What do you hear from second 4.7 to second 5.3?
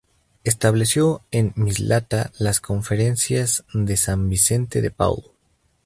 de Paúl.